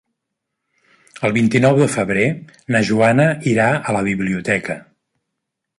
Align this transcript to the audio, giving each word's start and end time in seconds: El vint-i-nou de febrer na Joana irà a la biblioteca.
El 1.29 1.35
vint-i-nou 1.35 1.77
de 1.81 1.89
febrer 1.97 2.25
na 2.75 2.83
Joana 2.91 3.29
irà 3.55 3.67
a 3.93 3.97
la 3.99 4.05
biblioteca. 4.13 4.83